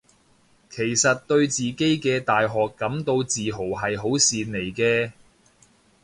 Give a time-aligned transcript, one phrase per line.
[0.67, 5.11] 其實對自己嘅大學感到自豪係好事嚟嘅